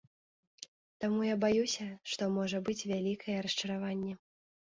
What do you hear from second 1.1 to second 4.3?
я баюся, што можа быць вялікае расчараванне.